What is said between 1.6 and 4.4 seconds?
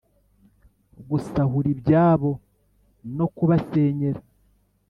ibyabo no kubasenyera